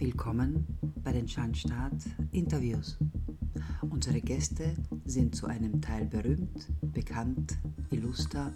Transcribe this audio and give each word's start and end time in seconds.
Willkommen 0.00 0.66
bei 1.04 1.12
den 1.12 1.28
Schandstaat 1.28 1.92
Interviews. 2.32 2.96
Unsere 3.82 4.22
Gäste 4.22 4.74
sind 5.04 5.36
zu 5.36 5.46
einem 5.46 5.82
Teil 5.82 6.06
berühmt, 6.06 6.68
bekannt, 6.80 7.58
illuster, 7.90 8.50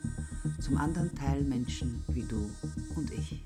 zum 0.59 0.79
anderen 0.79 1.15
Teil 1.15 1.45
Menschen 1.45 2.03
wie 2.09 2.23
du 2.23 2.49
und 2.97 3.13
ich. 3.13 3.45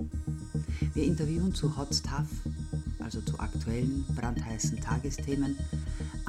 Wir 0.93 1.03
interviewen 1.03 1.53
zu 1.53 1.75
Hot 1.75 1.93
Stuff, 1.93 2.29
also 2.99 3.19
zu 3.19 3.37
aktuellen, 3.37 4.05
brandheißen 4.15 4.79
Tagesthemen, 4.79 5.57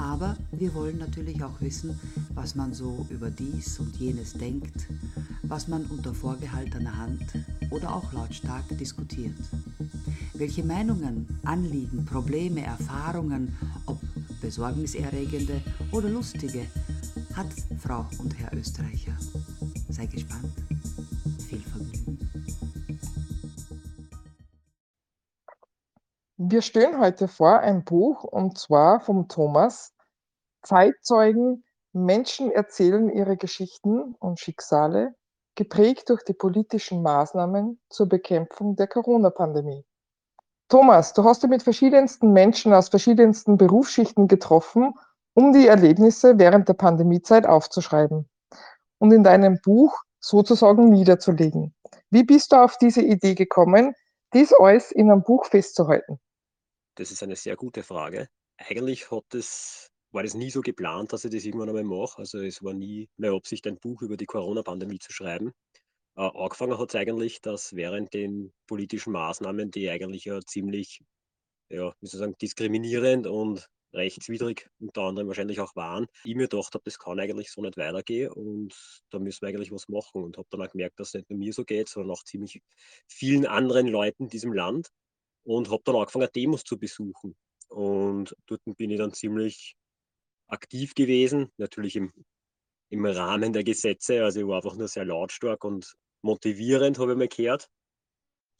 aber 0.00 0.36
wir 0.50 0.74
wollen 0.74 0.98
natürlich 0.98 1.44
auch 1.44 1.60
wissen, 1.60 1.98
was 2.34 2.54
man 2.54 2.72
so 2.72 3.06
über 3.10 3.30
dies 3.30 3.78
und 3.78 3.94
jenes 3.96 4.32
denkt, 4.32 4.88
was 5.42 5.68
man 5.68 5.84
unter 5.84 6.14
vorgehaltener 6.14 6.96
Hand 6.96 7.26
oder 7.70 7.94
auch 7.94 8.10
lautstark 8.12 8.66
diskutiert. 8.78 9.36
Welche 10.32 10.64
Meinungen, 10.64 11.28
Anliegen, 11.44 12.06
Probleme, 12.06 12.64
Erfahrungen, 12.64 13.54
ob 13.84 14.00
besorgniserregende 14.40 15.60
oder 15.92 16.08
lustige, 16.08 16.66
hat 17.34 17.48
Frau 17.78 18.06
und 18.18 18.38
Herr 18.38 18.56
Österreicher. 18.56 19.16
Sei 19.90 20.06
gespannt. 20.06 20.69
Wir 26.52 26.62
stellen 26.62 26.98
heute 26.98 27.28
vor 27.28 27.60
ein 27.60 27.84
Buch 27.84 28.24
und 28.24 28.58
zwar 28.58 28.98
vom 28.98 29.28
Thomas 29.28 29.94
Zeitzeugen, 30.64 31.62
Menschen 31.92 32.50
erzählen 32.50 33.08
ihre 33.08 33.36
Geschichten 33.36 34.16
und 34.18 34.40
Schicksale, 34.40 35.14
geprägt 35.54 36.08
durch 36.08 36.24
die 36.24 36.32
politischen 36.32 37.02
Maßnahmen 37.02 37.80
zur 37.88 38.08
Bekämpfung 38.08 38.74
der 38.74 38.88
Corona-Pandemie. 38.88 39.84
Thomas, 40.68 41.12
du 41.12 41.22
hast 41.22 41.44
dich 41.44 41.50
mit 41.50 41.62
verschiedensten 41.62 42.32
Menschen 42.32 42.74
aus 42.74 42.88
verschiedensten 42.88 43.56
Berufsschichten 43.56 44.26
getroffen, 44.26 44.94
um 45.34 45.52
die 45.52 45.68
Erlebnisse 45.68 46.36
während 46.36 46.68
der 46.68 46.74
Pandemiezeit 46.74 47.46
aufzuschreiben 47.46 48.28
und 48.98 49.12
in 49.12 49.22
deinem 49.22 49.60
Buch 49.64 49.96
sozusagen 50.18 50.88
niederzulegen. 50.88 51.76
Wie 52.10 52.24
bist 52.24 52.50
du 52.50 52.56
auf 52.56 52.76
diese 52.76 53.02
Idee 53.02 53.36
gekommen, 53.36 53.94
dies 54.34 54.52
alles 54.52 54.90
in 54.90 55.12
einem 55.12 55.22
Buch 55.22 55.44
festzuhalten? 55.44 56.18
Das 57.00 57.10
ist 57.10 57.22
eine 57.22 57.34
sehr 57.34 57.56
gute 57.56 57.82
Frage. 57.82 58.28
Eigentlich 58.58 59.10
hat 59.10 59.24
das, 59.30 59.88
war 60.12 60.22
das 60.22 60.34
nie 60.34 60.50
so 60.50 60.60
geplant, 60.60 61.14
dass 61.14 61.24
ich 61.24 61.30
das 61.30 61.46
irgendwann 61.46 61.70
einmal 61.70 61.84
mache. 61.84 62.18
Also 62.18 62.40
es 62.40 62.62
war 62.62 62.74
nie 62.74 63.08
meine 63.16 63.34
Absicht, 63.34 63.66
ein 63.66 63.78
Buch 63.78 64.02
über 64.02 64.18
die 64.18 64.26
Corona-Pandemie 64.26 64.98
zu 64.98 65.10
schreiben. 65.10 65.50
Äh, 66.16 66.28
angefangen 66.34 66.76
hat 66.76 66.90
es 66.90 66.94
eigentlich, 66.96 67.40
dass 67.40 67.74
während 67.74 68.12
den 68.12 68.52
politischen 68.66 69.14
Maßnahmen, 69.14 69.70
die 69.70 69.88
eigentlich 69.88 70.26
ja 70.26 70.42
ziemlich, 70.42 71.00
ja, 71.70 71.94
wie 72.02 72.06
soll 72.06 72.20
ich 72.20 72.24
sagen, 72.26 72.34
diskriminierend 72.38 73.26
und 73.26 73.66
rechtswidrig 73.94 74.68
unter 74.78 75.04
anderem 75.04 75.28
wahrscheinlich 75.28 75.58
auch 75.58 75.74
waren, 75.76 76.06
ich 76.24 76.34
mir 76.34 76.48
gedacht 76.48 76.74
habe, 76.74 76.84
das 76.84 76.98
kann 76.98 77.18
eigentlich 77.18 77.50
so 77.50 77.62
nicht 77.62 77.78
weitergehen 77.78 78.30
und 78.30 78.74
da 79.08 79.18
müssen 79.18 79.40
wir 79.40 79.48
eigentlich 79.48 79.72
was 79.72 79.88
machen 79.88 80.22
und 80.22 80.36
habe 80.36 80.48
dann 80.50 80.60
auch 80.60 80.70
gemerkt, 80.70 81.00
dass 81.00 81.08
es 81.08 81.14
nicht 81.14 81.30
nur 81.30 81.38
mir 81.38 81.54
so 81.54 81.64
geht, 81.64 81.88
sondern 81.88 82.10
auch 82.10 82.24
ziemlich 82.24 82.60
vielen 83.08 83.46
anderen 83.46 83.86
Leuten 83.86 84.24
in 84.24 84.28
diesem 84.28 84.52
Land 84.52 84.90
und 85.44 85.70
habe 85.70 85.82
dann 85.84 85.96
angefangen, 85.96 86.28
Demos 86.34 86.64
zu 86.64 86.78
besuchen. 86.78 87.36
Und 87.68 88.34
dort 88.46 88.62
bin 88.64 88.90
ich 88.90 88.98
dann 88.98 89.12
ziemlich 89.12 89.76
aktiv 90.48 90.94
gewesen, 90.94 91.50
natürlich 91.56 91.96
im, 91.96 92.12
im 92.90 93.06
Rahmen 93.06 93.52
der 93.52 93.64
Gesetze. 93.64 94.24
Also 94.24 94.40
ich 94.40 94.46
war 94.46 94.56
einfach 94.56 94.76
nur 94.76 94.88
sehr 94.88 95.04
lautstark 95.04 95.64
und 95.64 95.94
motivierend, 96.22 96.98
habe 96.98 97.12
ich 97.12 97.18
mal 97.18 97.28
gehört. 97.28 97.68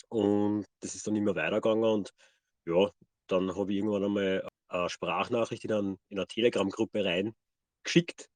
Und 0.08 0.66
das 0.80 0.94
ist 0.94 1.06
dann 1.06 1.16
immer 1.16 1.34
weitergegangen. 1.34 1.84
Und 1.84 2.12
ja, 2.66 2.90
dann 3.26 3.54
habe 3.54 3.72
ich 3.72 3.78
irgendwann 3.78 4.04
einmal 4.04 4.48
eine 4.68 4.88
Sprachnachricht 4.88 5.64
in, 5.64 5.72
einen, 5.72 5.98
in 6.08 6.18
eine 6.18 6.26
Telegram-Gruppe 6.26 7.04
reingeschickt. 7.04 8.28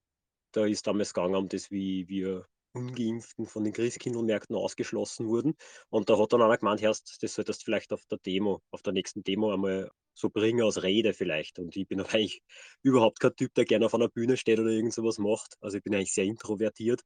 Da 0.53 0.67
ist 0.67 0.87
damals 0.87 1.15
gegangen 1.15 1.37
um 1.37 1.49
das, 1.49 1.71
wie 1.71 2.09
wir 2.09 2.47
Ungeimpften 2.75 3.47
von 3.47 3.65
den 3.65 3.73
Christkindlmärkten 3.73 4.57
ausgeschlossen 4.57 5.27
wurden. 5.29 5.55
Und 5.91 6.11
da 6.11 6.19
hat 6.19 6.33
dann 6.33 6.43
einer 6.43 6.59
gemeint, 6.59 6.83
Herst, 6.83 7.19
das 7.23 7.35
solltest 7.35 7.63
du 7.63 7.65
vielleicht 7.65 7.93
auf 7.93 8.05
der 8.11 8.19
Demo, 8.19 8.61
auf 8.71 8.83
der 8.83 8.93
nächsten 8.93 9.23
Demo 9.23 9.53
einmal 9.53 9.91
so 10.15 10.31
bringen 10.31 10.63
als 10.65 10.83
Rede 10.83 11.13
vielleicht. 11.13 11.59
Und 11.59 11.77
ich 11.77 11.87
bin 11.87 12.01
eigentlich 12.01 12.43
überhaupt 12.83 13.21
kein 13.21 13.37
Typ, 13.37 13.55
der 13.55 13.65
gerne 13.65 13.87
auf 13.87 13.95
einer 13.95 14.09
Bühne 14.09 14.37
steht 14.37 14.59
oder 14.59 14.71
irgend 14.71 14.95
sowas 14.95 15.19
macht. 15.19 15.55
Also 15.61 15.79
ich 15.79 15.83
bin 15.85 15.95
eigentlich 15.95 16.15
sehr 16.15 16.25
introvertiert 16.25 17.03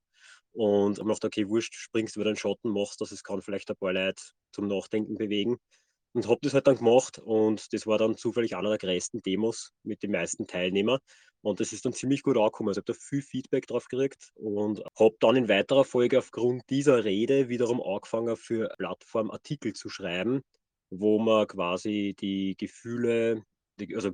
und 0.52 0.98
habe 0.98 1.08
gedacht, 1.08 1.24
okay, 1.24 1.48
wurscht, 1.48 1.74
springst 1.74 2.16
über 2.16 2.24
den 2.24 2.36
Schatten, 2.36 2.70
machst 2.70 3.00
das, 3.00 3.12
es 3.12 3.22
kann 3.22 3.42
vielleicht 3.42 3.70
ein 3.70 3.76
paar 3.76 3.92
Leute 3.92 4.22
zum 4.52 4.66
Nachdenken 4.66 5.16
bewegen. 5.16 5.58
Und 6.12 6.26
habe 6.26 6.40
das 6.42 6.54
halt 6.54 6.66
dann 6.66 6.76
gemacht 6.76 7.18
und 7.18 7.72
das 7.72 7.86
war 7.86 7.98
dann 7.98 8.16
zufällig 8.16 8.56
einer 8.56 8.70
der 8.70 8.78
größten 8.78 9.20
Demos 9.22 9.72
mit 9.82 10.02
den 10.02 10.10
meisten 10.10 10.46
Teilnehmern. 10.46 10.98
Und 11.42 11.60
das 11.60 11.72
ist 11.72 11.84
dann 11.84 11.92
ziemlich 11.92 12.22
gut 12.22 12.36
angekommen. 12.36 12.70
Also 12.70 12.80
ich 12.80 12.88
habe 12.88 12.98
da 12.98 13.06
viel 13.06 13.22
Feedback 13.22 13.66
drauf 13.66 13.86
gekriegt 13.88 14.32
und 14.34 14.82
habe 14.98 15.16
dann 15.20 15.36
in 15.36 15.48
weiterer 15.48 15.84
Folge 15.84 16.18
aufgrund 16.18 16.68
dieser 16.70 17.04
Rede 17.04 17.48
wiederum 17.48 17.80
angefangen, 17.82 18.36
für 18.36 18.74
Plattform 18.78 19.30
Artikel 19.30 19.74
zu 19.74 19.88
schreiben, 19.88 20.42
wo 20.90 21.18
man 21.18 21.46
quasi 21.46 22.16
die 22.18 22.56
Gefühle, 22.56 23.44
die, 23.78 23.94
also 23.94 24.10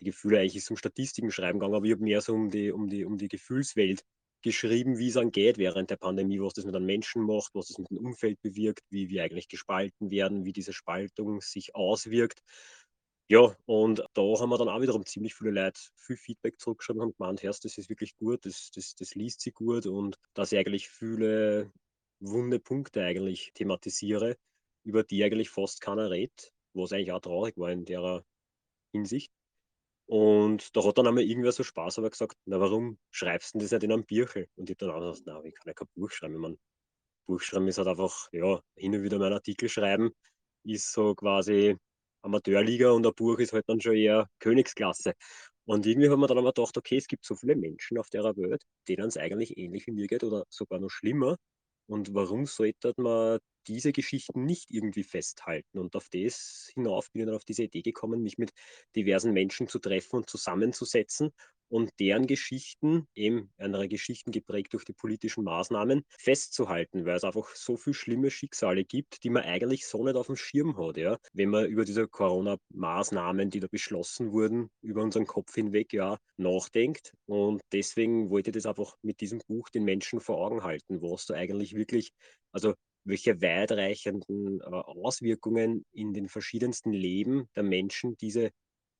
die 0.00 0.04
Gefühle 0.06 0.40
eigentlich 0.40 0.56
ist 0.56 0.70
um 0.70 0.76
Statistiken 0.76 1.30
schreiben 1.30 1.58
gegangen, 1.58 1.74
aber 1.74 1.86
ich 1.86 1.92
habe 1.92 2.02
mehr 2.02 2.20
so 2.20 2.34
um 2.34 2.50
die, 2.50 2.72
um 2.72 2.88
die, 2.88 3.04
um 3.04 3.18
die 3.18 3.28
Gefühlswelt 3.28 4.02
geschrieben, 4.42 4.98
wie 4.98 5.08
es 5.08 5.16
angeht 5.16 5.58
während 5.58 5.90
der 5.90 5.96
Pandemie, 5.96 6.40
was 6.40 6.54
das 6.54 6.64
mit 6.64 6.74
einem 6.74 6.86
Menschen 6.86 7.22
macht, 7.22 7.54
was 7.54 7.68
das 7.68 7.78
mit 7.78 7.90
dem 7.90 7.98
Umfeld 7.98 8.40
bewirkt, 8.42 8.84
wie 8.90 9.08
wir 9.08 9.22
eigentlich 9.22 9.48
gespalten 9.48 10.10
werden, 10.10 10.44
wie 10.44 10.52
diese 10.52 10.72
Spaltung 10.72 11.40
sich 11.40 11.74
auswirkt. 11.74 12.42
Ja, 13.28 13.56
und 13.64 14.04
da 14.12 14.22
haben 14.22 14.50
wir 14.50 14.58
dann 14.58 14.68
auch 14.68 14.82
wiederum 14.82 15.06
ziemlich 15.06 15.34
viele 15.34 15.52
Leute 15.52 15.80
viel 15.96 16.16
Feedback 16.16 16.60
zurückgeschrieben 16.60 17.00
und 17.00 17.08
haben 17.08 17.16
gemeint, 17.16 17.42
Herr, 17.42 17.50
das 17.50 17.78
ist 17.78 17.88
wirklich 17.88 18.14
gut, 18.16 18.44
das, 18.44 18.70
das, 18.74 18.94
das 18.94 19.14
liest 19.14 19.40
sie 19.40 19.52
gut 19.52 19.86
und 19.86 20.18
dass 20.34 20.52
ich 20.52 20.58
eigentlich 20.58 20.90
viele 20.90 21.72
wunde 22.20 22.58
Punkte 22.58 23.02
eigentlich 23.02 23.52
thematisiere, 23.54 24.36
über 24.84 25.02
die 25.02 25.24
eigentlich 25.24 25.50
fast 25.50 25.80
keiner 25.80 26.10
redet, 26.10 26.52
was 26.74 26.92
eigentlich 26.92 27.12
auch 27.12 27.20
traurig 27.20 27.56
war 27.56 27.70
in 27.70 27.84
der 27.84 28.24
Hinsicht. 28.92 29.32
Und 30.06 30.76
da 30.76 30.84
hat 30.84 30.98
dann 30.98 31.06
einmal 31.06 31.24
irgendwer 31.24 31.52
so 31.52 31.62
Spaß 31.62 31.98
aber 31.98 32.10
gesagt, 32.10 32.36
na 32.44 32.60
warum 32.60 32.98
schreibst 33.10 33.54
du 33.54 33.58
das 33.60 33.70
nicht 33.70 33.82
in 33.84 33.92
einem 33.92 34.04
Büchel? 34.04 34.48
Und 34.56 34.68
ich 34.70 34.76
habe 34.80 34.86
dann 34.92 35.02
auch 35.02 35.10
gesagt, 35.10 35.26
na, 35.26 35.42
ich 35.44 35.54
kann 35.54 35.68
ja 35.68 35.74
kein 35.74 35.88
Buch 35.94 36.10
schreiben. 36.10 36.34
Ich 36.34 36.40
meine, 36.40 36.56
Buch 37.26 37.40
schreiben 37.40 37.68
ist 37.68 37.78
halt 37.78 37.88
einfach, 37.88 38.28
ja, 38.32 38.60
hin 38.76 38.94
und 38.94 39.02
wieder 39.02 39.18
meinen 39.18 39.34
Artikel 39.34 39.68
schreiben, 39.68 40.10
ist 40.64 40.92
so 40.92 41.14
quasi 41.14 41.76
Amateurliga 42.22 42.90
und 42.92 43.06
ein 43.06 43.14
Buch 43.14 43.38
ist 43.38 43.52
halt 43.52 43.68
dann 43.68 43.80
schon 43.80 43.94
eher 43.96 44.28
Königsklasse. 44.40 45.14
Und 45.64 45.86
irgendwie 45.86 46.10
haben 46.10 46.20
wir 46.20 46.26
dann 46.26 46.38
aber 46.38 46.52
gedacht, 46.52 46.76
okay, 46.76 46.96
es 46.96 47.06
gibt 47.06 47.24
so 47.24 47.34
viele 47.36 47.56
Menschen 47.56 47.98
auf 47.98 48.10
der 48.10 48.24
Welt, 48.24 48.62
denen 48.88 49.06
es 49.08 49.16
eigentlich 49.16 49.56
ähnlich 49.56 49.86
wie 49.86 49.92
mir 49.92 50.06
geht 50.08 50.24
oder 50.24 50.44
sogar 50.50 50.80
noch 50.80 50.90
schlimmer. 50.90 51.36
Und 51.86 52.14
warum 52.14 52.46
sollte 52.46 52.92
man 52.96 53.38
diese 53.66 53.92
Geschichten 53.92 54.44
nicht 54.44 54.70
irgendwie 54.70 55.04
festhalten? 55.04 55.78
Und 55.78 55.96
auf 55.96 56.08
das 56.10 56.70
hinauf 56.74 57.10
bin 57.12 57.22
ich 57.22 57.26
dann 57.26 57.36
auf 57.36 57.44
diese 57.44 57.64
Idee 57.64 57.82
gekommen, 57.82 58.22
mich 58.22 58.38
mit 58.38 58.52
diversen 58.96 59.32
Menschen 59.32 59.68
zu 59.68 59.78
treffen 59.78 60.16
und 60.16 60.30
zusammenzusetzen 60.30 61.30
und 61.68 61.90
deren 62.00 62.26
Geschichten, 62.26 63.06
eben 63.14 63.50
andere 63.56 63.88
Geschichten 63.88 64.30
geprägt 64.30 64.74
durch 64.74 64.84
die 64.84 64.92
politischen 64.92 65.42
Maßnahmen, 65.44 66.04
festzuhalten, 66.18 67.06
weil 67.06 67.16
es 67.16 67.24
einfach 67.24 67.48
so 67.56 67.78
viele 67.78 67.94
schlimme 67.94 68.30
Schicksale 68.30 68.84
gibt, 68.84 69.24
die 69.24 69.30
man 69.30 69.44
eigentlich 69.44 69.86
so 69.86 70.04
nicht 70.04 70.16
auf 70.16 70.26
dem 70.26 70.36
Schirm 70.36 70.76
hat, 70.76 70.98
ja. 70.98 71.16
Wenn 71.32 71.48
man 71.48 71.64
über 71.66 71.86
diese 71.86 72.06
Corona-Maßnahmen, 72.08 73.48
die 73.48 73.60
da 73.60 73.68
beschlossen 73.70 74.32
wurden, 74.32 74.68
über 74.82 75.02
unseren 75.02 75.26
Kopf 75.26 75.54
hinweg, 75.54 75.94
ja, 75.94 76.18
nachdenkt. 76.36 77.14
Und 77.26 77.62
deswegen 77.72 78.28
wollte 78.28 78.50
ich 78.50 78.54
das 78.54 78.66
einfach 78.66 78.96
mit 79.00 79.20
diesem 79.22 79.40
Buch 79.48 79.70
den 79.70 79.84
Menschen 79.84 80.20
vor 80.20 80.38
Augen 80.44 80.62
halten, 80.64 81.00
was 81.00 81.24
da 81.26 81.34
eigentlich 81.34 81.74
wirklich, 81.74 82.10
also 82.52 82.74
welche 83.04 83.40
weitreichenden 83.40 84.60
äh, 84.60 84.64
Auswirkungen 84.64 85.84
in 85.92 86.12
den 86.12 86.28
verschiedensten 86.28 86.92
Leben 86.92 87.48
der 87.56 87.62
Menschen 87.62 88.16
diese 88.16 88.50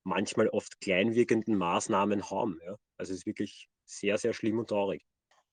manchmal 0.05 0.49
oft 0.49 0.81
kleinwirkenden 0.81 1.57
Maßnahmen 1.57 2.31
haben. 2.31 2.59
Ja? 2.67 2.77
Also 2.99 3.13
es 3.13 3.21
ist 3.21 3.27
wirklich 3.27 3.69
sehr, 3.85 4.19
sehr 4.19 4.33
schlimm 4.33 4.59
und 4.59 4.69
traurig. 4.69 5.03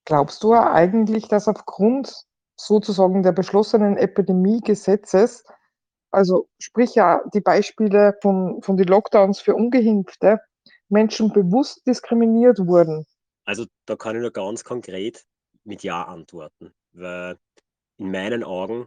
Glaubst 0.04 0.42
du 0.42 0.52
eigentlich, 0.54 1.28
dass 1.28 1.46
aufgrund 1.46 2.24
sozusagen 2.56 3.22
der 3.22 3.32
beschlossenen 3.32 3.96
Epidemiegesetzes, 3.96 5.44
also 6.10 6.48
sprich 6.58 6.94
ja 6.94 7.22
die 7.32 7.40
Beispiele 7.40 8.16
von, 8.20 8.60
von 8.62 8.76
den 8.76 8.88
Lockdowns 8.88 9.40
für 9.40 9.54
Ungeimpfte, 9.54 10.40
Menschen 10.88 11.32
bewusst 11.32 11.86
diskriminiert 11.86 12.58
wurden? 12.66 13.06
Also 13.44 13.66
da 13.86 13.96
kann 13.96 14.16
ich 14.16 14.22
nur 14.22 14.32
ganz 14.32 14.64
konkret 14.64 15.24
mit 15.64 15.82
Ja 15.82 16.02
antworten, 16.04 16.72
weil 16.92 17.38
in 18.00 18.10
meinen 18.10 18.42
Augen 18.42 18.86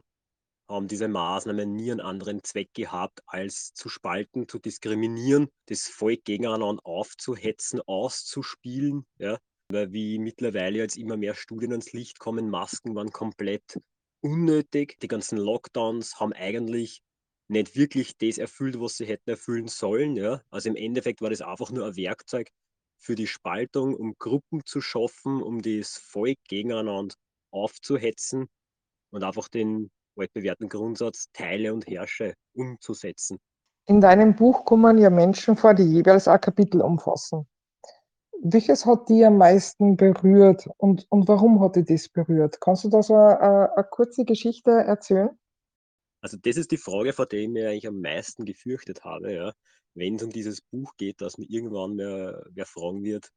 haben 0.68 0.88
diese 0.88 1.08
Maßnahmen 1.08 1.76
nie 1.76 1.92
einen 1.92 2.02
anderen 2.02 2.44
Zweck 2.44 2.74
gehabt, 2.74 3.22
als 3.28 3.74
zu 3.74 3.88
spalten, 3.88 4.48
zu 4.48 4.58
diskriminieren, 4.58 5.50
das 5.68 5.88
Volk 5.88 6.26
gegeneinander 6.26 6.82
aufzuhetzen, 6.84 7.80
auszuspielen. 7.82 9.06
Ja? 9.20 9.38
Weil 9.70 9.92
wie 9.94 10.18
mittlerweile 10.18 10.80
jetzt 10.80 10.98
immer 10.98 11.16
mehr 11.16 11.36
Studien 11.36 11.72
ans 11.72 11.94
Licht 11.94 12.18
kommen, 12.18 12.50
Masken 12.50 12.96
waren 12.96 13.12
komplett 13.12 13.80
unnötig. 14.22 14.98
Die 15.00 15.08
ganzen 15.08 15.38
Lockdowns 15.38 16.20
haben 16.20 16.34
eigentlich 16.34 17.02
nicht 17.50 17.76
wirklich 17.76 18.18
das 18.18 18.40
erfüllt, 18.40 18.80
was 18.80 18.98
sie 18.98 19.06
hätten 19.06 19.30
erfüllen 19.30 19.68
sollen. 19.68 20.16
Ja? 20.16 20.42
Also 20.50 20.70
im 20.70 20.76
Endeffekt 20.76 21.22
war 21.22 21.30
das 21.30 21.42
einfach 21.42 21.70
nur 21.70 21.86
ein 21.86 21.96
Werkzeug 21.96 22.50
für 22.98 23.14
die 23.14 23.28
Spaltung, 23.28 23.96
um 23.96 24.16
Gruppen 24.18 24.66
zu 24.66 24.82
schaffen, 24.82 25.44
um 25.44 25.62
das 25.62 25.98
Volk 25.98 26.40
gegeneinander 26.48 27.14
aufzuhetzen 27.52 28.48
und 29.14 29.24
einfach 29.24 29.48
den 29.48 29.92
altbewährten 30.18 30.68
Grundsatz 30.70 31.30
Teile 31.34 31.74
und 31.74 31.88
Herrsche 31.88 32.34
umzusetzen. 32.54 33.40
In 33.86 34.02
deinem 34.02 34.36
Buch 34.36 34.66
kommen 34.66 34.98
ja 34.98 35.10
Menschen 35.10 35.56
vor, 35.56 35.74
die 35.74 35.84
jeweils 35.84 36.28
ein 36.28 36.42
Kapitel 36.42 36.82
umfassen. 36.82 37.48
Welches 38.42 38.86
hat 38.86 39.08
dich 39.10 39.26
am 39.26 39.38
meisten 39.38 39.96
berührt 39.96 40.68
und, 40.78 41.06
und 41.10 41.28
warum 41.28 41.62
hat 41.62 41.76
dich 41.76 41.86
das 41.86 42.10
berührt? 42.10 42.60
Kannst 42.60 42.84
du 42.84 42.90
da 42.90 43.02
so 43.02 43.16
eine, 43.16 43.74
eine 43.74 43.88
kurze 43.90 44.26
Geschichte 44.26 44.72
erzählen? 44.72 45.30
Also 46.22 46.38
das 46.42 46.58
ist 46.58 46.72
die 46.72 46.78
Frage, 46.78 47.14
vor 47.14 47.26
der 47.26 47.40
ich 47.40 47.50
mir 47.50 47.70
eigentlich 47.70 47.88
am 47.88 48.02
meisten 48.02 48.46
gefürchtet 48.46 49.04
habe, 49.04 49.34
ja. 49.34 49.54
Wenn 49.96 50.16
es 50.16 50.24
um 50.24 50.32
dieses 50.32 50.62
Buch 50.62 50.94
geht, 50.98 51.22
dass 51.22 51.38
mir 51.38 51.46
irgendwann 51.48 51.98
wer, 51.98 52.44
wer 52.50 52.66
fragen 52.66 53.04
wird, 53.04 53.30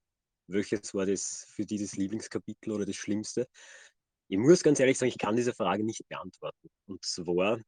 welches 0.47 0.95
war 0.95 1.05
das 1.05 1.47
für 1.51 1.67
dieses 1.67 1.97
Lieblingskapitel 1.97 2.73
oder 2.73 2.87
das 2.87 2.97
Schlimmste. 2.97 3.47
Ich 4.29 4.39
muss 4.39 4.63
ganz 4.63 4.81
ehrlich 4.81 4.99
sagen, 4.99 5.11
ich 5.11 5.19
kann 5.19 5.37
diese 5.37 5.55
Frage 5.55 5.85
nicht 5.85 6.07
beantworten. 6.09 6.69
Und 6.87 7.05
zwar 7.05 7.61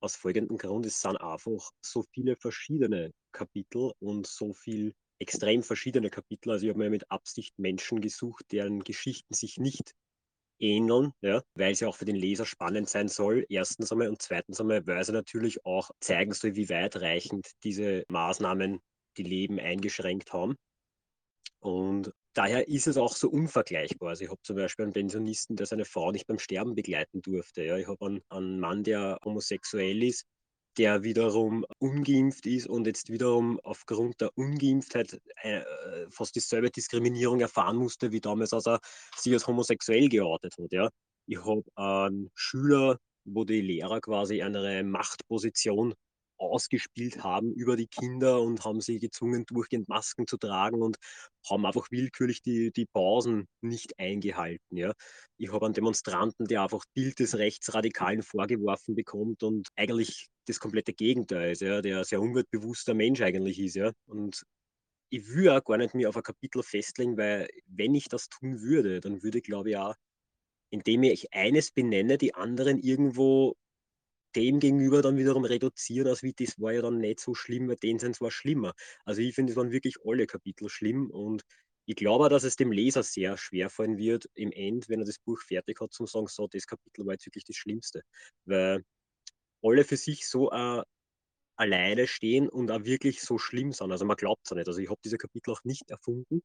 aus 0.00 0.16
folgendem 0.16 0.56
Grund, 0.56 0.86
es 0.86 1.00
sind 1.00 1.16
einfach 1.16 1.70
so 1.84 2.04
viele 2.14 2.36
verschiedene 2.36 3.12
Kapitel 3.32 3.92
und 3.98 4.26
so 4.26 4.54
viel 4.54 4.94
extrem 5.18 5.62
verschiedene 5.62 6.08
Kapitel. 6.08 6.50
Also 6.50 6.64
ich 6.64 6.70
habe 6.70 6.78
mir 6.78 6.90
mit 6.90 7.10
Absicht 7.10 7.58
Menschen 7.58 8.00
gesucht, 8.00 8.46
deren 8.50 8.82
Geschichten 8.82 9.34
sich 9.34 9.58
nicht 9.58 9.94
ähneln, 10.58 11.12
ja, 11.20 11.42
weil 11.54 11.72
es 11.72 11.80
ja 11.80 11.88
auch 11.88 11.96
für 11.96 12.06
den 12.06 12.16
Leser 12.16 12.46
spannend 12.46 12.88
sein 12.88 13.08
soll. 13.08 13.44
Erstens 13.50 13.92
einmal 13.92 14.08
und 14.08 14.22
zweitens 14.22 14.60
einmal, 14.60 14.86
weil 14.86 15.04
sie 15.04 15.12
natürlich 15.12 15.64
auch 15.66 15.90
zeigen 16.00 16.32
soll, 16.32 16.56
wie 16.56 16.70
weitreichend 16.70 17.50
diese 17.62 18.04
Maßnahmen 18.08 18.80
die 19.18 19.22
Leben 19.22 19.58
eingeschränkt 19.58 20.32
haben. 20.32 20.56
Und 21.60 22.12
daher 22.34 22.68
ist 22.68 22.86
es 22.86 22.96
auch 22.96 23.14
so 23.14 23.28
unvergleichbar. 23.28 24.10
Also 24.10 24.24
ich 24.24 24.30
habe 24.30 24.40
zum 24.42 24.56
Beispiel 24.56 24.84
einen 24.84 24.92
Pensionisten, 24.92 25.56
der 25.56 25.66
seine 25.66 25.84
Frau 25.84 26.12
nicht 26.12 26.26
beim 26.26 26.38
Sterben 26.38 26.74
begleiten 26.74 27.22
durfte. 27.22 27.64
Ja. 27.64 27.76
Ich 27.76 27.88
habe 27.88 28.04
einen, 28.06 28.22
einen 28.28 28.60
Mann, 28.60 28.84
der 28.84 29.18
homosexuell 29.24 30.02
ist, 30.02 30.24
der 30.78 31.02
wiederum 31.02 31.64
ungeimpft 31.78 32.46
ist 32.46 32.68
und 32.68 32.86
jetzt 32.86 33.10
wiederum 33.10 33.58
aufgrund 33.64 34.20
der 34.20 34.36
Ungeimpftheit 34.36 35.20
äh, 35.42 35.62
fast 36.10 36.36
dieselbe 36.36 36.70
Diskriminierung 36.70 37.40
erfahren 37.40 37.76
musste, 37.76 38.12
wie 38.12 38.20
damals, 38.20 38.52
als 38.52 38.66
er 38.66 38.80
sich 39.16 39.32
als 39.32 39.46
homosexuell 39.46 40.08
geoutet 40.08 40.54
hat. 40.58 40.72
Ja. 40.72 40.90
Ich 41.26 41.38
habe 41.44 41.64
einen 41.74 42.30
Schüler, 42.34 42.98
wo 43.24 43.44
die 43.44 43.60
Lehrer 43.60 44.00
quasi 44.00 44.42
eine 44.42 44.82
Machtposition 44.84 45.94
ausgespielt 46.40 47.22
haben 47.22 47.52
über 47.52 47.76
die 47.76 47.86
Kinder 47.86 48.40
und 48.40 48.64
haben 48.64 48.80
sie 48.80 48.98
gezwungen, 48.98 49.44
durchgehend 49.46 49.88
Masken 49.88 50.26
zu 50.26 50.36
tragen 50.36 50.82
und 50.82 50.96
haben 51.48 51.66
einfach 51.66 51.90
willkürlich 51.90 52.42
die, 52.42 52.72
die 52.72 52.86
Pausen 52.86 53.46
nicht 53.60 53.98
eingehalten. 53.98 54.76
Ja. 54.76 54.92
Ich 55.36 55.52
habe 55.52 55.66
einen 55.66 55.74
Demonstranten, 55.74 56.46
der 56.46 56.62
einfach 56.62 56.84
Bild 56.94 57.18
des 57.18 57.36
Rechtsradikalen 57.36 58.22
vorgeworfen 58.22 58.94
bekommt 58.94 59.42
und 59.42 59.68
eigentlich 59.76 60.28
das 60.46 60.58
komplette 60.58 60.92
Gegenteil 60.92 61.52
ist, 61.52 61.62
ja, 61.62 61.82
der 61.82 62.04
sehr 62.04 62.20
umweltbewusster 62.20 62.94
Mensch 62.94 63.20
eigentlich 63.20 63.60
ist. 63.60 63.76
Ja. 63.76 63.92
Und 64.06 64.42
ich 65.10 65.28
würde 65.28 65.56
auch 65.56 65.64
gar 65.64 65.76
nicht 65.76 65.94
mir 65.94 66.08
auf 66.08 66.16
ein 66.16 66.22
Kapitel 66.22 66.62
festlegen, 66.62 67.16
weil 67.16 67.48
wenn 67.66 67.94
ich 67.94 68.08
das 68.08 68.28
tun 68.28 68.60
würde, 68.60 69.00
dann 69.00 69.22
würde, 69.22 69.40
glaube 69.40 69.70
ich, 69.70 69.76
auch, 69.76 69.94
indem 70.70 71.02
ich 71.02 71.32
eines 71.34 71.72
benenne, 71.72 72.16
die 72.16 72.34
anderen 72.34 72.78
irgendwo 72.78 73.56
dem 74.36 74.60
gegenüber 74.60 75.02
dann 75.02 75.16
wiederum 75.16 75.44
reduzieren, 75.44 76.08
als 76.08 76.22
wie 76.22 76.32
das 76.32 76.60
war 76.60 76.72
ja 76.72 76.82
dann 76.82 76.98
nicht 76.98 77.20
so 77.20 77.34
schlimm, 77.34 77.68
weil 77.68 77.76
den 77.76 77.98
sind 77.98 78.16
zwar 78.16 78.30
schlimmer. 78.30 78.74
Also 79.04 79.22
ich 79.22 79.34
finde, 79.34 79.52
es 79.52 79.56
waren 79.56 79.72
wirklich 79.72 79.96
alle 80.04 80.26
Kapitel 80.26 80.68
schlimm 80.68 81.10
und 81.10 81.42
ich 81.86 81.96
glaube, 81.96 82.28
dass 82.28 82.44
es 82.44 82.56
dem 82.56 82.72
Leser 82.72 83.02
sehr 83.02 83.36
schwer 83.36 83.70
fallen 83.70 83.98
wird, 83.98 84.26
im 84.34 84.52
End, 84.52 84.88
wenn 84.88 85.00
er 85.00 85.06
das 85.06 85.18
Buch 85.18 85.40
fertig 85.40 85.80
hat, 85.80 85.92
zu 85.92 86.06
sagen, 86.06 86.28
so, 86.28 86.46
das 86.46 86.66
Kapitel 86.66 87.04
war 87.06 87.14
jetzt 87.14 87.26
wirklich 87.26 87.44
das 87.44 87.56
Schlimmste. 87.56 88.02
Weil 88.44 88.84
alle 89.62 89.84
für 89.84 89.96
sich 89.96 90.28
so 90.28 90.50
äh, 90.52 90.82
alleine 91.56 92.06
stehen 92.06 92.48
und 92.48 92.70
auch 92.70 92.84
wirklich 92.84 93.22
so 93.22 93.38
schlimm 93.38 93.72
sind. 93.72 93.92
Also 93.92 94.04
man 94.04 94.16
glaubt 94.16 94.42
es 94.44 94.50
ja 94.50 94.56
nicht. 94.56 94.68
Also 94.68 94.80
ich 94.80 94.90
habe 94.90 95.00
diese 95.04 95.18
Kapitel 95.18 95.52
auch 95.52 95.64
nicht 95.64 95.90
erfunden 95.90 96.42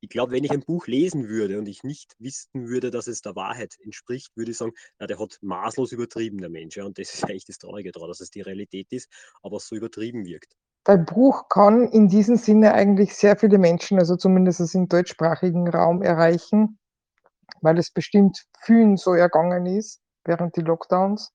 ich 0.00 0.08
glaube, 0.08 0.32
wenn 0.32 0.44
ich 0.44 0.50
ein 0.50 0.62
Buch 0.62 0.86
lesen 0.86 1.28
würde 1.28 1.58
und 1.58 1.66
ich 1.66 1.82
nicht 1.82 2.14
wissen 2.18 2.68
würde, 2.68 2.90
dass 2.90 3.06
es 3.06 3.22
der 3.22 3.36
Wahrheit 3.36 3.74
entspricht, 3.82 4.36
würde 4.36 4.52
ich 4.52 4.56
sagen, 4.56 4.72
na, 4.98 5.06
der 5.06 5.18
hat 5.18 5.38
maßlos 5.42 5.92
übertrieben, 5.92 6.38
der 6.38 6.50
Mensch. 6.50 6.76
Ja. 6.76 6.84
Und 6.84 6.98
das 6.98 7.14
ist 7.14 7.24
eigentlich 7.24 7.46
das 7.46 7.58
Traurige 7.58 7.92
daran, 7.92 8.08
dass 8.08 8.20
es 8.20 8.30
die 8.30 8.42
Realität 8.42 8.92
ist, 8.92 9.08
aber 9.42 9.58
so 9.60 9.74
übertrieben 9.74 10.24
wirkt. 10.24 10.54
Dein 10.84 11.04
Buch 11.04 11.48
kann 11.48 11.88
in 11.88 12.08
diesem 12.08 12.36
Sinne 12.36 12.72
eigentlich 12.72 13.14
sehr 13.14 13.36
viele 13.36 13.58
Menschen, 13.58 13.98
also 13.98 14.16
zumindest 14.16 14.74
im 14.74 14.88
deutschsprachigen 14.88 15.68
Raum, 15.68 16.02
erreichen, 16.02 16.78
weil 17.60 17.78
es 17.78 17.90
bestimmt 17.90 18.46
vielen 18.62 18.96
so 18.96 19.14
ergangen 19.14 19.66
ist 19.66 20.00
während 20.24 20.56
die 20.56 20.60
Lockdowns. 20.60 21.32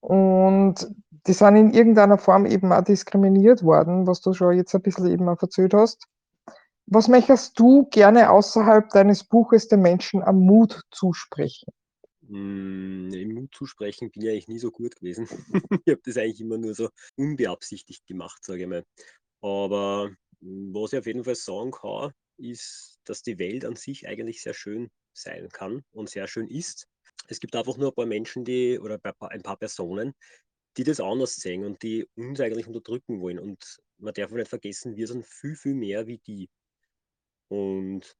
Und 0.00 0.86
die 1.26 1.32
sind 1.32 1.56
in 1.56 1.72
irgendeiner 1.72 2.18
Form 2.18 2.46
eben 2.46 2.72
auch 2.72 2.84
diskriminiert 2.84 3.64
worden, 3.64 4.06
was 4.06 4.20
du 4.20 4.32
schon 4.32 4.56
jetzt 4.56 4.74
ein 4.74 4.82
bisschen 4.82 5.08
eben 5.08 5.28
auch 5.28 5.42
erzählt 5.42 5.74
hast. 5.74 6.06
Was 6.86 7.08
möchtest 7.08 7.58
du 7.58 7.86
gerne 7.86 8.30
außerhalb 8.30 8.88
deines 8.90 9.24
Buches 9.24 9.66
den 9.66 9.80
Menschen 9.80 10.22
am 10.22 10.38
Mut 10.38 10.82
zusprechen? 10.92 11.72
Hm, 12.28 13.12
im 13.12 13.34
Mut 13.34 13.54
zusprechen 13.54 14.10
bin 14.10 14.22
ich 14.22 14.30
eigentlich 14.30 14.48
nie 14.48 14.58
so 14.58 14.70
gut 14.70 14.96
gewesen. 14.96 15.28
Ich 15.84 15.92
habe 15.92 16.00
das 16.04 16.16
eigentlich 16.16 16.40
immer 16.40 16.58
nur 16.58 16.74
so 16.74 16.88
unbeabsichtigt 17.16 18.06
gemacht, 18.06 18.44
sage 18.44 18.62
ich 18.62 18.68
mal. 18.68 18.84
Aber 19.40 20.10
hm, 20.40 20.74
was 20.74 20.92
ich 20.92 20.98
auf 21.00 21.06
jeden 21.06 21.24
Fall 21.24 21.34
sagen 21.34 21.72
kann, 21.72 22.12
ist, 22.38 22.98
dass 23.04 23.22
die 23.22 23.38
Welt 23.38 23.64
an 23.64 23.76
sich 23.76 24.06
eigentlich 24.06 24.42
sehr 24.42 24.54
schön 24.54 24.90
sein 25.12 25.48
kann 25.48 25.82
und 25.92 26.08
sehr 26.08 26.28
schön 26.28 26.46
ist. 26.48 26.86
Es 27.28 27.40
gibt 27.40 27.56
einfach 27.56 27.76
nur 27.76 27.90
ein 27.90 27.94
paar 27.94 28.06
Menschen, 28.06 28.44
die 28.44 28.78
oder 28.78 29.00
ein 29.02 29.42
paar 29.42 29.56
Personen, 29.56 30.14
die 30.76 30.84
das 30.84 31.00
anders 31.00 31.34
sehen 31.34 31.64
und 31.64 31.82
die 31.82 32.06
uns 32.14 32.40
eigentlich 32.40 32.66
unterdrücken 32.66 33.20
wollen. 33.20 33.38
Und 33.38 33.78
man 33.98 34.14
darf 34.14 34.30
nicht 34.30 34.48
vergessen, 34.48 34.96
wir 34.96 35.08
sind 35.08 35.26
viel, 35.26 35.56
viel 35.56 35.74
mehr 35.74 36.06
wie 36.06 36.18
die. 36.18 36.48
Und 37.48 38.16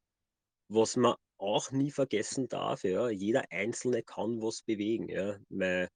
was 0.69 0.97
man 0.97 1.17
auch 1.39 1.71
nie 1.71 1.91
vergessen 1.91 2.49
darf, 2.49 2.85
ja, 2.85 3.09
jeder 3.09 3.45
Einzelne 3.51 4.03
kann 4.03 4.41
was 4.43 4.63
bewegen. 4.63 5.09
Ja. 5.09 5.37
Mein 5.49 5.89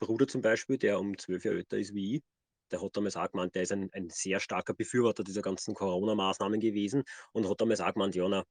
Bruder 0.00 0.26
zum 0.26 0.42
Beispiel, 0.42 0.78
der 0.78 1.00
um 1.00 1.16
zwölf 1.18 1.44
Jahre 1.44 1.58
älter 1.58 1.78
ist 1.78 1.94
wie 1.94 2.16
ich, 2.16 2.22
der 2.70 2.82
hat 2.82 2.96
damals 2.96 3.16
auch 3.16 3.30
gemeint, 3.30 3.54
der 3.54 3.62
ist 3.62 3.72
ein, 3.72 3.90
ein 3.92 4.10
sehr 4.10 4.40
starker 4.40 4.74
Befürworter 4.74 5.24
dieser 5.24 5.42
ganzen 5.42 5.74
Corona-Maßnahmen 5.74 6.60
gewesen 6.60 7.02
und 7.32 7.48
hat 7.48 7.60
damals 7.60 7.80
auch 7.80 7.92
gemeint, 7.92 8.14
ja, 8.14 8.28
na, 8.28 8.44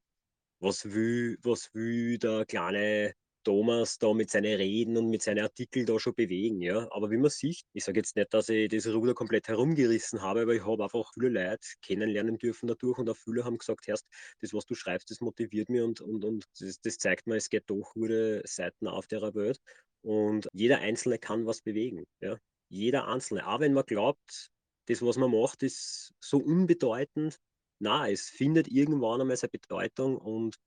was 0.60 0.86
will, 0.86 1.38
was 1.42 1.74
will 1.74 2.18
der 2.18 2.46
kleine 2.46 3.14
Thomas 3.48 3.98
da 3.98 4.14
mit 4.14 4.30
seinen 4.30 4.58
Reden 4.58 4.98
und 4.98 5.10
mit 5.10 5.22
seinen 5.22 5.40
Artikeln 5.40 5.86
da 5.86 5.98
schon 6.00 6.14
bewegen, 6.14 6.60
ja. 6.60 6.86
Aber 6.92 7.10
wie 7.12 7.16
man 7.16 7.30
sieht, 7.30 7.62
ich 7.72 7.86
sage 7.86 8.02
jetzt 8.02 8.18
nicht, 8.18 8.34
dass 8.34 8.50
ich 8.50 8.68
das 8.68 8.86
Ruder 8.88 9.14
komplett 9.14 9.48
herumgerissen 9.48 10.22
habe, 10.22 10.42
aber 10.42 10.54
ich 10.54 10.66
habe 10.66 10.84
einfach 10.84 11.10
viele 11.14 11.30
Leute 11.30 11.66
kennenlernen 11.82 12.38
dürfen 12.38 12.68
dadurch 12.68 12.98
und 12.98 13.10
auch 13.10 13.16
viele 13.16 13.46
haben 13.46 13.58
gesagt, 13.58 13.88
Herst, 13.88 14.06
das, 14.42 14.54
was 14.54 14.66
du 14.66 14.76
schreibst, 14.76 15.10
das 15.12 15.22
motiviert 15.22 15.70
mich 15.70 15.82
und, 15.82 16.02
und, 16.02 16.26
und 16.26 16.44
das, 16.60 16.82
das 16.82 16.98
zeigt 16.98 17.26
mir, 17.26 17.38
es 17.38 17.50
geht 17.50 17.64
doch 17.68 17.94
gute 17.94 18.42
Seiten 18.46 18.86
auf 18.86 19.08
der 19.08 19.22
Welt 19.34 19.62
und 20.02 20.50
jeder 20.52 20.80
Einzelne 20.80 21.18
kann 21.18 21.46
was 21.46 21.62
bewegen, 21.62 22.04
ja. 22.20 22.38
Jeder 22.68 23.08
Einzelne, 23.08 23.48
auch 23.48 23.62
wenn 23.62 23.72
man 23.72 23.86
glaubt, 23.86 24.50
das, 24.88 25.02
was 25.02 25.16
man 25.16 25.32
macht, 25.32 25.64
ist 25.64 26.14
so 26.20 26.38
unbedeutend, 26.38 27.38
na, 27.80 28.10
es 28.10 28.28
findet 28.28 28.68
irgendwann 28.68 29.22
einmal 29.22 29.38
seine 29.38 29.52
Bedeutung 29.52 30.18
und, 30.18 30.58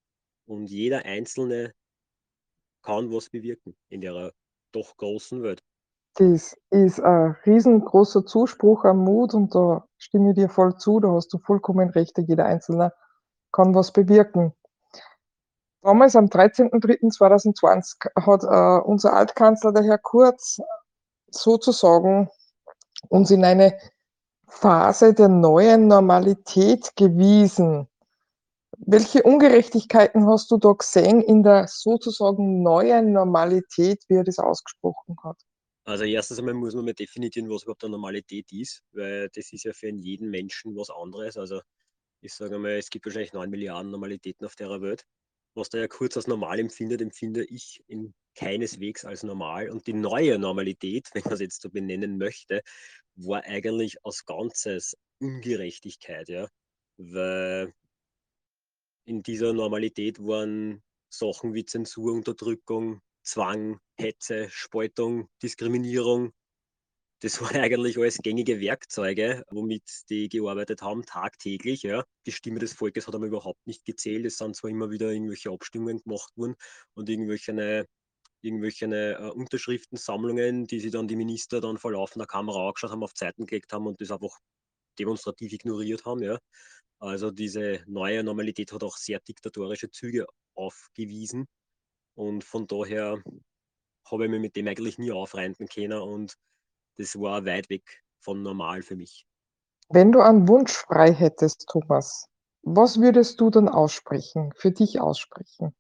und 0.47 0.69
jeder 0.69 1.05
Einzelne 1.05 1.75
kann 2.83 3.13
was 3.13 3.31
bewirken 3.31 3.77
in 3.89 4.01
der 4.01 4.33
doch 4.73 4.97
großen 4.97 5.43
Welt. 5.43 5.63
Das 6.15 6.57
ist 6.71 7.01
ein 7.01 7.37
riesengroßer 7.47 8.27
Zuspruch 8.27 8.85
am 8.85 8.99
Mut 8.99 9.35
und 9.35 9.55
da 9.55 9.87
stimme 9.97 10.31
ich 10.31 10.37
dir 10.37 10.49
voll 10.49 10.77
zu, 10.77 11.01
da 11.01 11.13
hast 11.13 11.33
du 11.33 11.39
vollkommen 11.39 11.91
recht, 11.91 12.19
jeder 12.19 12.47
Einzelne 12.47 12.93
kann 13.53 13.75
was 13.75 13.93
bewirken. 13.93 14.53
Damals 15.83 16.15
am 16.15 16.27
13.03.2020 16.27 18.11
hat 18.27 18.45
äh, 18.45 18.87
unser 18.87 19.15
Altkanzler, 19.15 19.73
der 19.73 19.85
Herr 19.85 19.99
Kurz, 19.99 20.61
sozusagen 21.31 22.29
uns 23.09 23.31
in 23.31 23.45
eine 23.45 23.79
Phase 24.47 25.15
der 25.15 25.29
neuen 25.29 25.87
Normalität 25.87 26.95
gewiesen. 26.97 27.89
Welche 28.79 29.23
Ungerechtigkeiten 29.23 30.27
hast 30.27 30.51
du 30.51 30.57
da 30.59 30.73
gesehen 30.73 31.21
in 31.23 31.43
der 31.43 31.67
sozusagen 31.69 32.63
neuen 32.63 33.13
Normalität, 33.13 34.03
wie 34.09 34.17
er 34.17 34.25
das 34.25 34.39
ausgesprochen 34.39 35.17
hat? 35.23 35.41
Also 35.85 36.05
erstens 36.05 36.39
einmal 36.39 36.55
muss 36.55 36.75
man 36.75 36.85
mal 36.85 36.95
definieren, 36.95 37.51
was 37.51 37.63
überhaupt 37.65 37.85
eine 37.85 37.93
Normalität 37.93 38.53
ist, 38.53 38.83
weil 38.93 39.29
das 39.35 39.53
ist 39.53 39.65
ja 39.65 39.73
für 39.73 39.89
jeden 39.91 40.31
Menschen 40.31 40.77
was 40.77 40.91
anderes. 40.91 41.37
Also 41.37 41.61
ich 42.23 42.35
sage 42.35 42.59
mal, 42.59 42.73
es 42.73 42.91
gibt 42.91 43.07
wahrscheinlich 43.07 43.33
9 43.33 43.51
Milliarden 43.51 43.91
Normalitäten 43.91 44.47
auf 44.47 44.57
der 44.57 44.81
Welt. 44.83 45.05
was 45.55 45.69
da 45.69 45.79
ja 45.79 45.89
kurz 45.89 46.17
als 46.17 46.27
normal 46.27 46.59
empfindet, 46.61 47.01
empfinde 47.03 47.45
ich 47.45 47.83
in 47.89 48.15
keineswegs 48.37 49.05
als 49.05 49.23
normal. 49.23 49.71
Und 49.71 49.87
die 49.87 49.93
neue 49.93 50.39
Normalität, 50.39 51.09
wenn 51.13 51.23
man 51.25 51.35
es 51.35 51.41
jetzt 51.41 51.63
so 51.63 51.71
benennen 51.71 52.19
möchte, 52.19 52.63
war 53.17 53.43
eigentlich 53.45 53.97
als 54.05 54.25
Ganzes 54.25 54.97
Ungerechtigkeit, 55.21 56.29
ja. 56.29 56.49
Weil 56.99 57.73
in 59.11 59.25
dieser 59.25 59.53
Normalität 59.53 60.21
waren 60.21 60.85
Sachen 61.13 61.53
wie 61.53 61.65
Zensur, 61.65 62.13
Unterdrückung, 62.13 63.01
Zwang, 63.25 63.81
Hetze, 63.99 64.49
Spaltung, 64.51 65.29
Diskriminierung. 65.43 66.33
Das 67.21 67.41
waren 67.43 67.57
eigentlich 67.61 67.99
alles 67.99 68.19
gängige 68.19 68.61
Werkzeuge, 68.61 69.43
womit 69.51 69.83
die 70.11 70.29
gearbeitet 70.29 70.83
haben, 70.83 71.05
tagtäglich. 71.05 71.83
Ja. 71.83 72.05
Die 72.25 72.31
Stimme 72.31 72.61
des 72.61 72.73
Volkes 72.73 73.09
hat 73.09 73.17
aber 73.17 73.27
überhaupt 73.27 73.67
nicht 73.67 73.85
gezählt. 73.85 74.25
Es 74.27 74.39
sind 74.39 74.55
zwar 74.55 74.71
immer 74.71 74.91
wieder 74.93 75.11
irgendwelche 75.11 75.51
Abstimmungen 75.51 75.99
gemacht 75.99 76.31
worden 76.37 76.55
und 76.95 77.09
irgendwelche, 77.09 77.89
irgendwelche 78.43 78.87
äh, 78.87 79.31
Unterschriftensammlungen, 79.31 80.69
die 80.69 80.79
sie 80.79 80.91
dann 80.91 81.09
die 81.09 81.17
Minister 81.17 81.61
dann 81.61 81.79
vor 81.79 81.93
laufender 81.93 82.27
Kamera 82.27 82.69
angeschaut 82.69 82.93
haben, 82.93 83.03
auf 83.03 83.15
Zeiten 83.15 83.45
gelegt 83.47 83.73
haben 83.73 83.89
und 83.89 84.01
das 84.01 84.13
einfach 84.13 84.39
demonstrativ 85.01 85.53
ignoriert 85.53 86.05
haben. 86.05 86.23
Ja. 86.23 86.39
Also 87.01 87.31
diese 87.31 87.83
neue 87.87 88.23
Normalität 88.23 88.73
hat 88.73 88.85
auch 88.85 88.97
sehr 88.97 89.21
diktatorische 89.21 89.91
Züge 89.91 90.27
aufgewiesen. 90.55 91.49
Und 92.15 92.45
von 92.45 92.67
daher 92.67 93.23
habe 94.11 94.25
ich 94.25 94.31
mich 94.31 94.41
mit 94.41 94.57
dem 94.57 94.69
eigentlich 94.69 94.99
nie 94.99 95.11
aufreinden 95.11 95.67
können 95.67 96.01
und 96.01 96.37
das 96.97 97.17
war 97.17 97.47
weit 97.47 97.71
weg 97.71 98.03
von 98.19 98.43
normal 98.43 98.83
für 98.83 98.97
mich. 98.97 99.27
Wenn 99.89 100.13
du 100.13 100.21
einen 100.21 100.47
Wunsch 100.47 100.73
frei 100.73 101.13
hättest, 101.13 101.67
Thomas, 101.69 102.29
was 102.63 103.01
würdest 103.01 103.41
du 103.41 103.49
dann 103.49 103.69
aussprechen, 103.69 104.53
für 104.55 104.71
dich 104.71 105.01
aussprechen? 105.01 105.75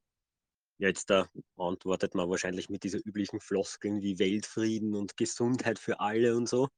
Ja, 0.78 0.88
jetzt 0.88 1.10
da 1.10 1.28
antwortet 1.58 2.14
man 2.14 2.30
wahrscheinlich 2.30 2.70
mit 2.70 2.84
dieser 2.84 3.00
üblichen 3.04 3.38
Floskeln 3.40 4.00
wie 4.00 4.18
Weltfrieden 4.18 4.94
und 4.94 5.18
Gesundheit 5.18 5.78
für 5.78 6.00
alle 6.00 6.34
und 6.34 6.48
so. 6.48 6.68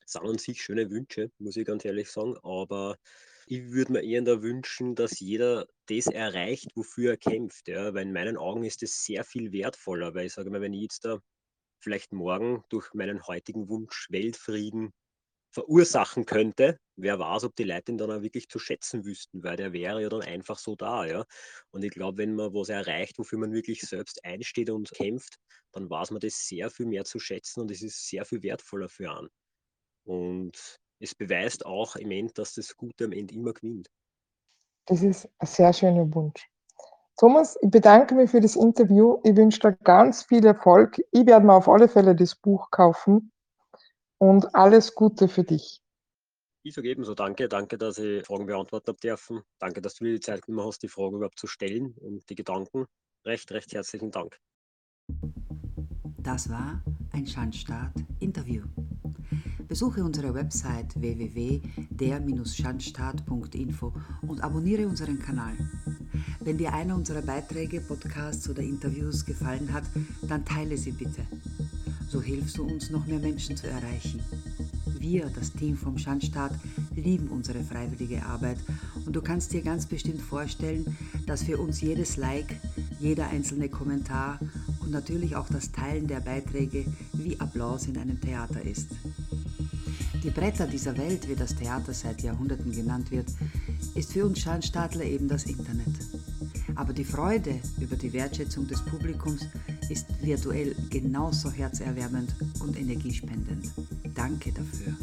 Das 0.00 0.12
sind 0.12 0.22
an 0.22 0.38
sich 0.38 0.62
schöne 0.62 0.90
Wünsche, 0.90 1.30
muss 1.38 1.56
ich 1.56 1.66
ganz 1.66 1.84
ehrlich 1.84 2.10
sagen, 2.10 2.38
aber 2.42 2.96
ich 3.50 3.72
würde 3.72 3.92
mir 3.94 4.02
eher 4.02 4.22
da 4.22 4.42
wünschen, 4.42 4.94
dass 4.94 5.18
jeder 5.18 5.66
das 5.86 6.06
erreicht, 6.06 6.68
wofür 6.76 7.12
er 7.12 7.16
kämpft. 7.16 7.66
Ja? 7.66 7.92
Weil 7.94 8.04
in 8.04 8.12
meinen 8.12 8.36
Augen 8.36 8.62
ist 8.62 8.82
das 8.82 9.02
sehr 9.04 9.24
viel 9.24 9.52
wertvoller, 9.52 10.14
weil 10.14 10.26
ich 10.26 10.34
sage 10.34 10.50
mal, 10.50 10.60
wenn 10.60 10.72
ich 10.72 10.82
jetzt 10.82 11.04
da 11.04 11.18
vielleicht 11.82 12.12
morgen 12.12 12.62
durch 12.68 12.94
meinen 12.94 13.26
heutigen 13.26 13.68
Wunsch 13.68 14.06
Weltfrieden 14.10 14.92
verursachen 15.52 16.26
könnte, 16.26 16.78
wer 16.96 17.18
weiß, 17.18 17.42
ob 17.42 17.56
die 17.56 17.64
Leute 17.64 17.90
ihn 17.90 17.98
dann 17.98 18.12
auch 18.12 18.22
wirklich 18.22 18.48
zu 18.48 18.60
schätzen 18.60 19.04
wüssten, 19.04 19.42
weil 19.42 19.56
der 19.56 19.72
wäre 19.72 20.00
ja 20.00 20.08
dann 20.08 20.22
einfach 20.22 20.58
so 20.58 20.76
da, 20.76 21.04
ja. 21.06 21.24
Und 21.72 21.82
ich 21.82 21.90
glaube, 21.90 22.18
wenn 22.18 22.36
man 22.36 22.54
was 22.54 22.68
erreicht, 22.68 23.18
wofür 23.18 23.38
man 23.38 23.52
wirklich 23.52 23.80
selbst 23.80 24.24
einsteht 24.24 24.70
und 24.70 24.92
kämpft, 24.92 25.38
dann 25.72 25.90
weiß 25.90 26.12
man 26.12 26.20
das 26.20 26.46
sehr 26.46 26.70
viel 26.70 26.86
mehr 26.86 27.04
zu 27.04 27.18
schätzen 27.18 27.62
und 27.62 27.70
es 27.72 27.82
ist 27.82 28.08
sehr 28.08 28.24
viel 28.24 28.44
wertvoller 28.44 28.88
für 28.88 29.10
einen. 29.10 29.28
Und 30.04 30.79
es 31.00 31.14
beweist 31.14 31.66
auch 31.66 31.96
im 31.96 32.10
End, 32.10 32.38
dass 32.38 32.54
das 32.54 32.76
Gute 32.76 33.06
am 33.06 33.12
Ende 33.12 33.34
immer 33.34 33.52
gewinnt. 33.52 33.90
Das 34.86 35.02
ist 35.02 35.28
ein 35.38 35.46
sehr 35.46 35.72
schöner 35.72 36.14
Wunsch. 36.14 36.48
Thomas, 37.16 37.58
ich 37.60 37.70
bedanke 37.70 38.14
mich 38.14 38.30
für 38.30 38.40
das 38.40 38.56
Interview. 38.56 39.20
Ich 39.24 39.36
wünsche 39.36 39.60
dir 39.60 39.72
ganz 39.84 40.22
viel 40.22 40.44
Erfolg. 40.44 40.98
Ich 41.10 41.26
werde 41.26 41.44
mir 41.44 41.54
auf 41.54 41.68
alle 41.68 41.88
Fälle 41.88 42.14
das 42.14 42.34
Buch 42.34 42.70
kaufen 42.70 43.30
und 44.18 44.54
alles 44.54 44.94
Gute 44.94 45.28
für 45.28 45.44
dich. 45.44 45.82
Ich 46.62 46.74
sage 46.74 46.88
ebenso 46.88 47.14
danke. 47.14 47.48
Danke, 47.48 47.78
dass 47.78 47.98
ich 47.98 48.24
Fragen 48.26 48.46
beantworten 48.46 48.88
habe 48.88 49.00
dürfen. 49.00 49.42
Danke, 49.58 49.80
dass 49.80 49.94
du 49.94 50.04
dir 50.04 50.14
die 50.14 50.20
Zeit 50.20 50.42
genommen 50.42 50.66
hast, 50.66 50.82
die 50.82 50.88
Fragen 50.88 51.16
überhaupt 51.16 51.38
zu 51.38 51.46
stellen 51.46 51.94
und 52.00 52.28
die 52.28 52.34
Gedanken. 52.34 52.86
Recht, 53.24 53.50
recht 53.52 53.72
herzlichen 53.72 54.10
Dank. 54.10 54.38
Das 56.18 56.50
war 56.50 56.82
ein 57.12 57.26
Schandstaat-Interview. 57.26 58.64
Besuche 59.70 60.02
unsere 60.02 60.34
Website 60.34 61.00
www.der-schandstaat.info 61.00 63.92
und 64.22 64.42
abonniere 64.42 64.88
unseren 64.88 65.20
Kanal. 65.20 65.56
Wenn 66.40 66.58
dir 66.58 66.74
einer 66.74 66.96
unserer 66.96 67.22
Beiträge, 67.22 67.80
Podcasts 67.80 68.50
oder 68.50 68.64
Interviews 68.64 69.24
gefallen 69.24 69.72
hat, 69.72 69.84
dann 70.22 70.44
teile 70.44 70.76
sie 70.76 70.90
bitte. 70.90 71.22
So 72.08 72.20
hilfst 72.20 72.58
du 72.58 72.64
uns, 72.64 72.90
noch 72.90 73.06
mehr 73.06 73.20
Menschen 73.20 73.56
zu 73.56 73.68
erreichen. 73.68 74.20
Wir, 74.98 75.26
das 75.26 75.52
Team 75.52 75.76
vom 75.76 75.98
Schandstaat, 75.98 76.50
lieben 76.96 77.28
unsere 77.28 77.62
freiwillige 77.62 78.26
Arbeit 78.26 78.58
und 79.06 79.14
du 79.14 79.22
kannst 79.22 79.52
dir 79.52 79.62
ganz 79.62 79.86
bestimmt 79.86 80.20
vorstellen, 80.20 80.96
dass 81.26 81.44
für 81.44 81.58
uns 81.58 81.80
jedes 81.80 82.16
Like, 82.16 82.56
jeder 82.98 83.28
einzelne 83.28 83.68
Kommentar 83.68 84.40
und 84.80 84.90
natürlich 84.90 85.36
auch 85.36 85.48
das 85.48 85.70
Teilen 85.70 86.08
der 86.08 86.18
Beiträge 86.18 86.86
wie 87.12 87.38
Applaus 87.38 87.86
in 87.86 87.96
einem 87.96 88.20
Theater 88.20 88.62
ist. 88.62 88.88
Die 90.22 90.28
Bretter 90.28 90.66
dieser 90.66 90.98
Welt, 90.98 91.26
wie 91.30 91.34
das 91.34 91.54
Theater 91.54 91.94
seit 91.94 92.20
Jahrhunderten 92.20 92.72
genannt 92.72 93.10
wird, 93.10 93.28
ist 93.94 94.12
für 94.12 94.26
uns 94.26 94.40
Schandstaatler 94.40 95.04
eben 95.04 95.28
das 95.28 95.44
Internet. 95.44 95.94
Aber 96.74 96.92
die 96.92 97.04
Freude 97.04 97.58
über 97.80 97.96
die 97.96 98.12
Wertschätzung 98.12 98.66
des 98.66 98.84
Publikums 98.84 99.46
ist 99.88 100.06
virtuell 100.22 100.76
genauso 100.90 101.50
herzerwärmend 101.50 102.34
und 102.60 102.78
energiespendend. 102.78 103.70
Danke 104.14 104.52
dafür. 104.52 104.94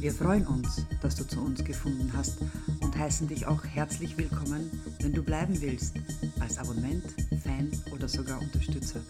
Wir 0.00 0.12
freuen 0.12 0.46
uns, 0.46 0.84
dass 1.00 1.14
du 1.14 1.24
zu 1.24 1.40
uns 1.40 1.62
gefunden 1.62 2.10
hast 2.16 2.38
und 2.80 2.96
heißen 2.96 3.28
dich 3.28 3.46
auch 3.46 3.64
herzlich 3.64 4.18
willkommen, 4.18 4.68
wenn 5.00 5.12
du 5.12 5.22
bleiben 5.22 5.60
willst, 5.60 5.94
als 6.40 6.58
Abonnent, 6.58 7.04
Fan 7.44 7.70
oder 7.92 8.08
sogar 8.08 8.40
Unterstützer. 8.40 9.00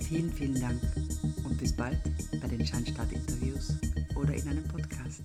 Vielen, 0.00 0.32
vielen 0.32 0.60
Dank 0.60 0.80
bis 1.58 1.72
bald 1.72 1.98
bei 2.40 2.48
den 2.48 2.64
Schandstaat-Interviews 2.64 3.74
oder 4.14 4.32
in 4.34 4.48
einem 4.48 4.64
Podcast. 4.64 5.22